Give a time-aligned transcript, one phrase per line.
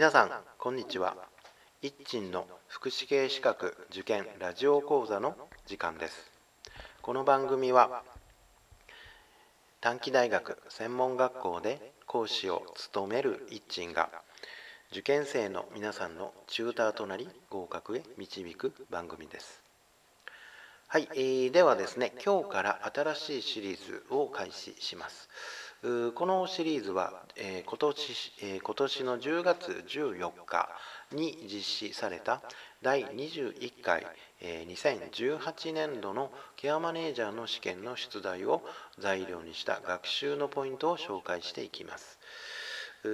[0.00, 1.14] 皆さんこんにちは。
[1.82, 6.30] 一鎮の福祉系資格受験ラジオ講座の時間です。
[7.02, 8.02] この番組は
[9.82, 14.08] 短期大学専門学校で講師を務める一鎮が
[14.90, 19.62] 受験生の皆さんのチューターとなり合格へ導く番組です。
[20.88, 25.28] はい、えー、ではですね今日から新しいシリーズを開始します。
[25.82, 30.68] このシリーズは、えー、今年、えー、今年の10月14日
[31.10, 32.42] に実施された
[32.82, 34.06] 第21回、
[34.42, 38.60] えー、2018年度のケアマネージャーの試験の出題を
[38.98, 42.18] 材料にした学習のポイントを紹介していきます。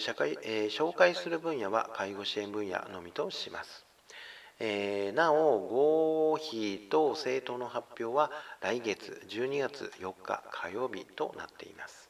[0.00, 3.84] 社会えー、紹介する分野は介護支援分野のみとします。
[4.58, 5.60] えー、なお
[6.32, 12.07] 合否と政党の発表は来月12月4日火曜日となっています。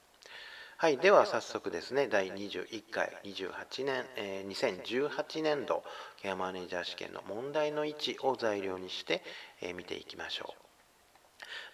[0.81, 5.83] はい、では早速ですね、第21回28年、えー、2018年度
[6.23, 9.25] ケアマネージャー試験の問題の位置を材料にして、
[9.61, 10.69] えー、見ていきましょう。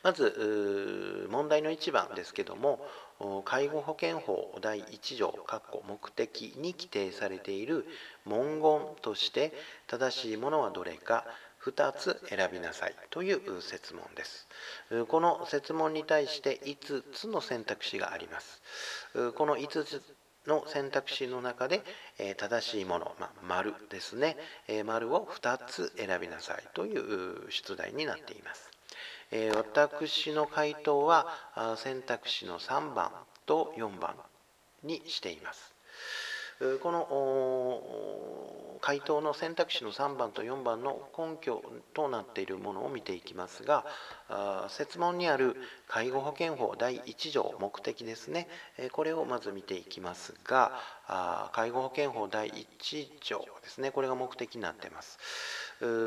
[0.02, 2.80] まず問題の1番ですけども
[3.44, 5.34] 介護保険法第1条
[5.86, 7.86] 目的に規定されている
[8.24, 9.52] 文言として
[9.86, 11.26] 正しいものはどれか
[11.64, 14.46] 2つ選びなさいという設問です。
[15.08, 18.60] この設問に対して5つの選択肢があります。
[19.32, 20.02] この5つ
[20.46, 21.82] の選択肢の中で、
[22.18, 24.36] え正しいもの、まあ、丸ですね、
[24.68, 28.70] え丸を2つ選びなさいという出題になっています。
[29.30, 33.10] え私の回答は選択肢の3番
[33.46, 34.16] と4番
[34.82, 35.73] にしています。
[36.82, 41.62] この回答の選択肢の3番と4番の根拠
[41.94, 43.86] となっているものを見ていきますが
[44.68, 45.56] 設問にある
[45.88, 48.46] 介護保険法第1条目的ですね
[48.92, 50.72] これをまず見ていきますが
[51.52, 55.18] 介護保険法第1条ですねこれが目的になっています。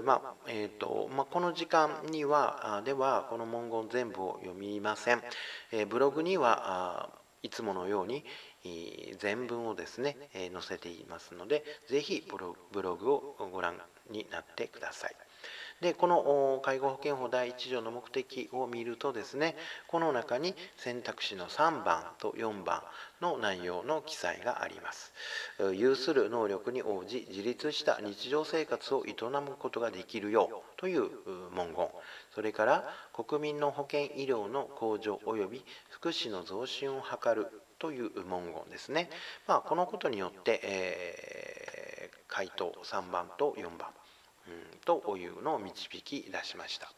[0.05, 5.21] まあえーとまあ、この時間にはではこの文言全部を読みません。
[5.89, 7.09] ブログには
[7.43, 8.23] いつものように
[9.19, 13.75] 全文をですね載せていますのでぜひブログをご覧
[14.09, 15.15] になってください。
[15.81, 19.55] でこの介護保険法第1条の目的を見るとですね
[19.87, 22.81] この中に選択肢の3番と4番
[23.21, 25.11] の内容の記載があります。
[25.73, 31.09] 有する能力に応じ自立した日常生活を営むことができるようという
[31.51, 31.87] 文言。
[32.33, 37.47] それから国民の保険医療の向上及び福祉の増進を図る
[37.79, 39.09] という文言ですね、
[39.47, 43.89] まあ、このことによって、えー、回答3番と4番、
[44.85, 46.91] というのを導き出しました。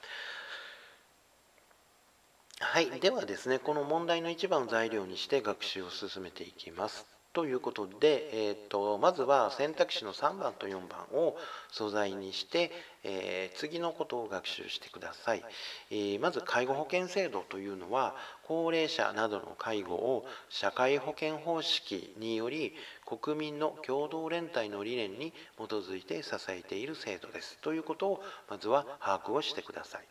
[2.62, 7.19] はい、ではですねこの問題の一番を材料にして学習を進めていきます。
[7.32, 11.36] ということで、えーと、まずは選択肢の3番と4番を
[11.72, 12.72] 素材にして、
[13.04, 15.44] えー、次のことを学習してください、
[15.92, 22.74] えー、まず介護保険制度というのは高齢者などの介護を社会保険方式により
[23.06, 27.58] 国民の共同連帯の理念に基づいて支えている制度です。
[27.62, 30.02] ということをまずは把握をしてください。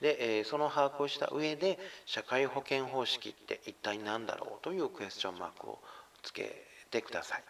[0.00, 4.64] で、えー、その把握をした上で社会保険方式って一体何だろう？
[4.64, 5.78] というクエスチョンマークを
[6.22, 7.44] つけてください。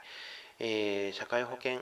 [0.60, 1.80] えー、社会保険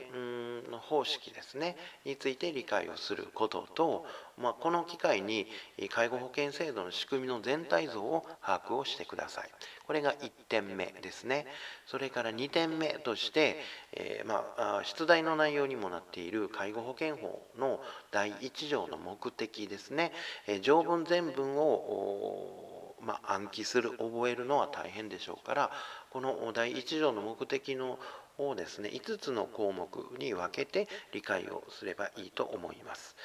[0.71, 1.75] の方式ですね
[2.05, 4.05] について理解をすることと、
[4.37, 5.47] まあ、この機会に
[5.89, 9.49] 介護保険制度の仕組みの全体像を把握をしてください。
[9.85, 11.47] これが1点目ですね。
[11.87, 13.57] それから2点目として、
[13.93, 17.79] えー、まあ、出題の内容にもなっている介護保険法の
[18.11, 20.11] 第1条の目的ですね。
[20.45, 25.71] えー、条文全文をまあ、暗記する覚えるのは大変でしょうから
[26.09, 27.99] この第1条の目的の
[28.37, 33.15] をですね5つの項目に分けて理解をすればいいと思います。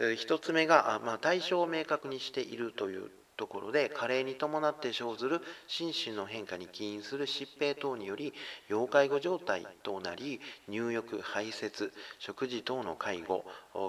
[0.00, 8.34] 1つ目が、まあ、対象を明確にしているというところで加齢に伴って生ずる心身の変化に起因する疾病等により
[8.68, 13.44] 要介護状態となり入浴排泄食事等の介護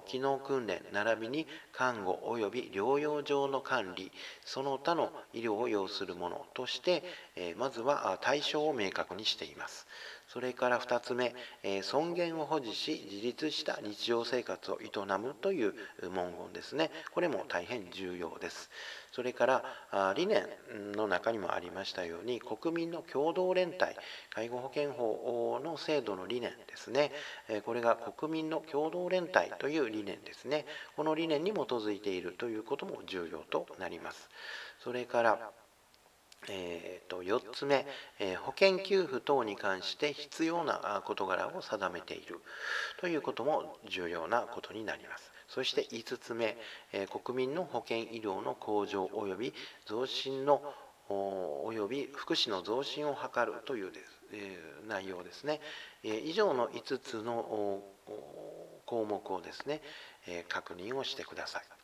[0.06, 4.12] 機能訓練並びに看護及び療養上の管理
[4.46, 7.04] その他の医療を要するものとして、
[7.58, 9.88] まずは対象を明確にしています。
[10.32, 11.34] それから2つ目、
[11.64, 15.74] え尊厳を保持し自立した日常生活を営むという
[16.12, 16.92] 文言ですね。
[17.16, 18.70] これも大変重要です。
[19.12, 19.48] それか
[19.92, 20.46] ら理念
[20.94, 23.78] の中にもありましたように国民の共同連帯
[24.30, 27.12] 介護保険法の制度の理念ですね。
[27.66, 30.68] これが国民の共同連帯という理念ですね。
[30.96, 34.30] この理念に基づいているということも重要となります。
[34.84, 35.52] それから
[36.50, 37.86] えー、と4つ目、
[38.20, 42.40] え、保険給付等に関して必要な事柄を定めている
[43.00, 45.32] ということも重要なことになります。
[45.48, 46.58] そして5つ目、
[46.92, 49.54] え、国民の保険医療の向上及び
[49.86, 50.62] 増進の
[51.10, 55.62] 及び福祉の増進を図るというです、え、内容ですね、
[56.04, 57.82] え、以上の5つの
[58.86, 59.82] 項目をですね、
[60.28, 61.79] え確認をしてください。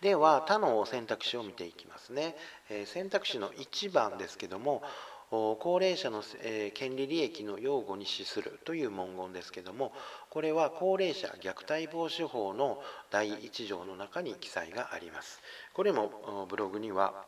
[0.00, 2.36] では他の選択肢を見ていきますね。
[2.68, 4.82] え選択肢の1番ですけども
[5.30, 9.92] 高齢者の、え権利利益の擁護に資するという文言ですけども
[10.30, 15.40] これは高齢者虐待防止法の第1条の中に記載があります。
[15.72, 17.24] これもブログには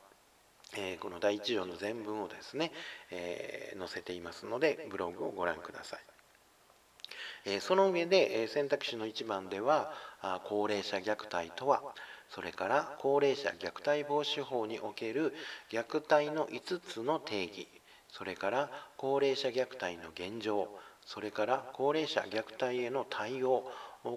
[0.76, 2.72] えこの第1条の全文をですね、
[3.10, 6.00] え載せていますのでブログをご覧ください。
[7.46, 9.92] えその上で選択肢の1番では
[10.44, 11.82] 高齢者虐待とは
[12.30, 15.32] それから高齢者虐待防止法における
[15.70, 17.68] 虐待の5つの定義。
[18.08, 20.68] それから高齢者虐待の現状。
[21.04, 23.70] それから高齢者虐待への対応。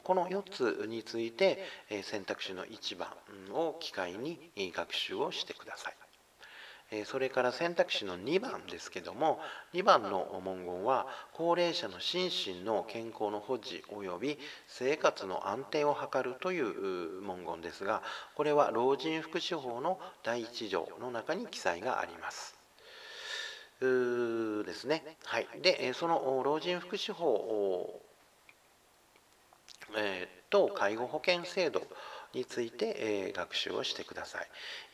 [0.03, 1.63] この4つについて
[2.03, 3.09] 選択肢の1番
[3.51, 6.08] を機会に学習をしてください。
[7.05, 9.39] それから選択肢の2番ですけども
[9.73, 18.01] 2番の文言は高齢者の心身の健康の保持及び生活の安定を図るという文言ですが
[18.35, 22.55] これは老人福祉法の第1条の中に記載があります。
[23.79, 25.03] ですね。
[25.23, 28.01] はい、でその老人福祉法
[29.97, 31.81] えー、と介護保険制度
[32.33, 34.39] について、え学習をしてくださ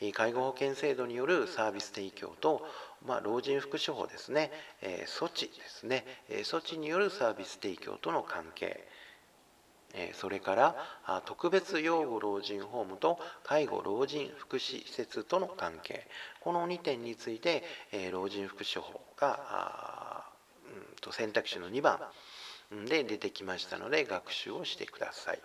[0.02, 0.14] い。
[0.14, 2.66] 介護保険制度によるサービス提供と、
[3.06, 4.52] まあ、老人福祉法ですね、
[4.82, 8.88] え措置ですね、え措置によるサービス提供との関係、
[10.14, 16.08] それから特別養護老人ホームと介護老人福祉施設との関係
[16.42, 17.64] この2点について
[18.12, 20.26] 老人福祉法が
[21.12, 22.00] 選択肢の2番
[22.88, 25.40] で出てきましたので学習をしてください。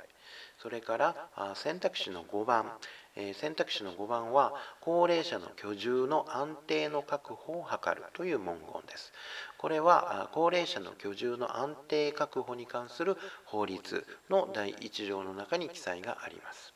[0.58, 2.72] それから選択肢の5番
[3.16, 9.12] え選択肢の5番は高齢者の居住の安定の確保を図るという文言です。
[9.58, 16.72] これは高齢者の居住の安定確保に関する法律の第1条の中に記載があります。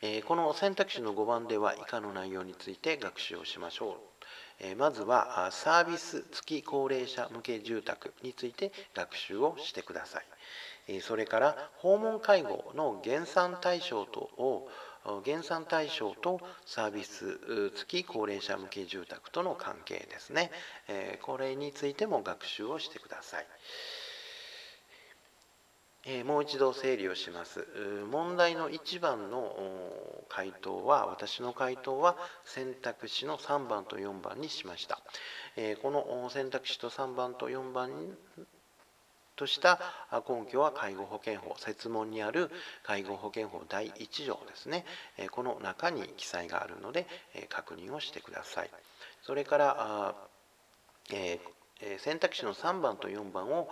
[0.00, 4.00] えこの選択肢の5番では以下の内容について学習をしましょ
[4.62, 4.76] う。
[4.76, 10.26] まずはサービス付き高齢者向け住宅について学習をしてください。
[11.02, 14.68] それから訪問介護の減産対象とを
[15.24, 17.38] 減産対象とサービス
[17.76, 20.50] 付き高齢者向け住宅との関係ですね
[21.22, 23.46] これについても学習をしてください。
[26.24, 27.66] もう一度整理をします。
[28.10, 29.54] 問題の1番の
[30.30, 35.02] 回答は、私の回答は選択肢の3番と4番にしました。
[35.82, 38.16] この選択肢と3番と4番
[39.38, 39.80] とした
[40.28, 42.50] 根拠は介護保険法設問にある
[42.82, 44.84] 介護保険法第1条ですね。
[45.30, 47.06] この中に記載があるので
[47.48, 48.70] 確認をしてください。
[49.22, 50.14] それから
[51.98, 53.70] 選択肢の3番と4番を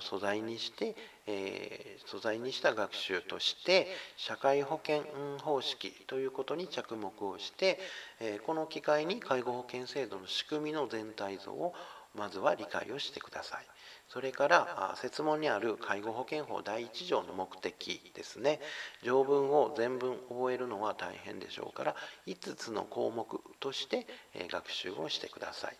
[0.00, 3.86] 素材にして、え素材にした学習として
[4.16, 5.04] 社会保険
[5.42, 7.78] 方式ということに着目をして、
[8.20, 11.74] えこの機会に介護保険制度の仕組みの全体像を
[12.16, 13.66] まずは理解をしてください。
[14.08, 18.60] それから設問にある介護保険法第1条の目的ですね
[19.02, 21.96] 条文を全文覚えるのは大変でしょうから
[22.26, 24.06] 5つの項目として
[24.48, 25.76] 学習をしてください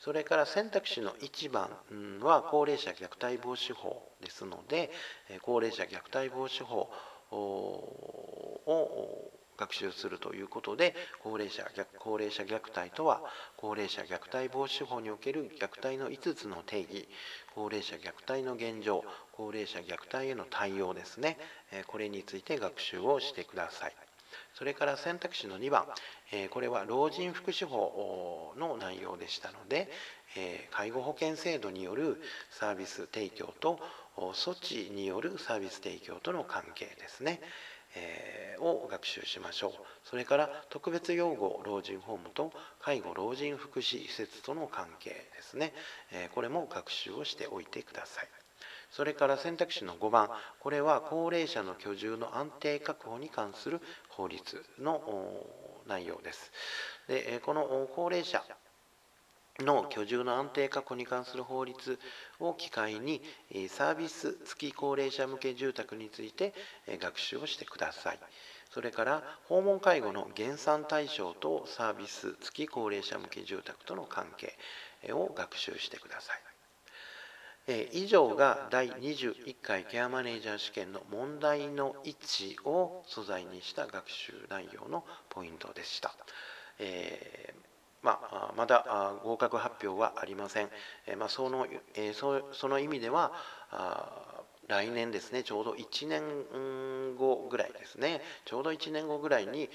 [0.00, 4.90] それから選択肢の1番は高齢者虐待防止法ですので
[5.42, 6.90] 高齢者虐待防止法
[7.30, 11.66] を学習するということで高齢者
[11.98, 13.20] 高齢者虐待とは
[13.56, 17.08] 高齢者虐待防止法における虐待の5つの定義
[17.54, 21.38] 高齢者虐待の現状高齢者虐待への対応ですね。
[21.86, 23.94] これについて学習をしてください。
[24.54, 25.86] それから選択肢の2番
[26.50, 29.88] これは老人福祉法の内容でしたので
[30.70, 33.78] 介護保険制度によるサービス提供と
[34.16, 37.40] 措置によるサービス提供との関係ですね。
[37.96, 39.72] えー、を学習しましょう。
[40.04, 45.72] それから特別養護老人ホームと介護老人福祉施設との関係ですね、
[46.12, 48.28] えー、これも学習をしておいてください。
[48.90, 50.30] それから選択肢の5番。
[50.60, 55.46] これは高齢者の居住の安定確保に関する法律の
[55.86, 56.50] 内容です。
[57.06, 58.42] でこの高齢者
[59.60, 61.98] の居住の安定確保に関する法律
[62.38, 63.20] を機会に
[63.68, 66.54] サービス付き高齢者向け住宅について
[67.00, 68.18] 学習をしてください。
[68.70, 74.56] それから訪問介護の減産対象とサービス付き高齢者向け住宅との関係
[75.12, 77.88] を学習してください。
[77.92, 86.14] 以上が第21回ケアマネージャー試験の問題の位置を素材にした学習内容のポイントでした。
[86.78, 90.70] えーまあ、まだ合格発表はありません。
[91.06, 93.32] えまあ、そのえそその意味では
[94.68, 99.68] 来年ですねちょうど1年後ぐらいですねちょうど1年後ぐらいに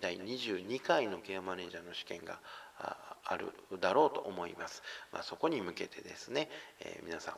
[0.00, 2.40] 第22回のケアマネージャーの試験が
[3.24, 4.82] あるだろうと思います。
[5.12, 6.48] まあ、そこに向けてですね、
[6.80, 7.34] え、皆さん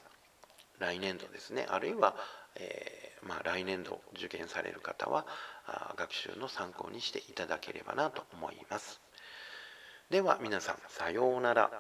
[0.78, 2.16] 来年度ですねあるいは、
[2.56, 5.26] えー、まあ、来年度受験される方は
[5.96, 9.00] 学習の参考にしていただければなと思います。
[10.10, 11.70] では皆さんさようなら。